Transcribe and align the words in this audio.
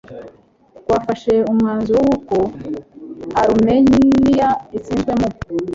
rwafashe 0.81 1.33
umwanzuro 1.51 1.99
w 2.07 2.09
uko 2.17 2.37
Arumeniya 3.41 4.49
itsinzwe 4.77 5.11
mu 5.19 5.29